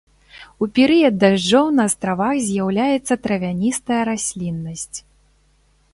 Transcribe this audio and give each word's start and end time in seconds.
У 0.65 0.67
перыяд 0.79 1.19
дажджоў 1.23 1.69
на 1.81 1.85
астравах 1.91 2.39
з'яўляецца 2.47 3.13
травяністая 3.27 4.01
расліннасць. 4.13 4.97